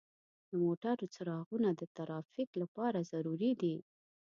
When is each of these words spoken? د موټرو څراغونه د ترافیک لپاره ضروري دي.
د 0.49 0.51
موټرو 0.63 1.05
څراغونه 1.15 1.69
د 1.79 1.81
ترافیک 1.97 2.49
لپاره 2.61 3.07
ضروري 3.11 3.51
دي. 3.61 3.75